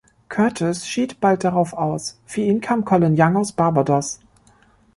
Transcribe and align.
Curtis 0.29 0.87
schied 0.87 1.19
bald 1.19 1.43
darauf 1.43 1.73
aus, 1.73 2.19
für 2.25 2.41
ihn 2.41 2.59
kam 2.59 2.85
Colin 2.85 3.13
Young 3.15 3.37
aus 3.37 3.51
Barbados. 3.51 4.19